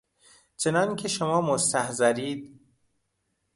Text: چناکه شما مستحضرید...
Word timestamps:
چناکه 0.57 1.07
شما 1.07 1.41
مستحضرید... 1.41 2.59